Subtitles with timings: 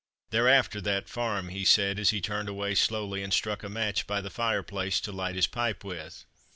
[0.31, 4.07] "They're after that farm," he said, as he turned away slowly and struck a match
[4.07, 6.25] by the fireplace to light his pipe with.